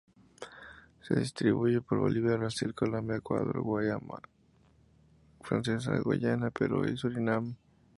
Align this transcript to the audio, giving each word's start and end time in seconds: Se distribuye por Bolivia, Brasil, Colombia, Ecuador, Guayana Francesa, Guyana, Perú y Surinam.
Se 1.01 1.13
distribuye 1.13 1.79
por 1.79 1.99
Bolivia, 1.99 2.35
Brasil, 2.35 2.73
Colombia, 2.73 3.17
Ecuador, 3.17 3.61
Guayana 3.61 4.19
Francesa, 5.41 5.95
Guyana, 5.99 6.49
Perú 6.49 6.85
y 6.87 6.97
Surinam. 6.97 7.55